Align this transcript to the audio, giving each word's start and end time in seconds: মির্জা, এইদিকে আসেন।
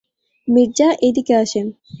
মির্জা, 0.47 0.87
এইদিকে 1.01 1.33
আসেন। 1.35 1.67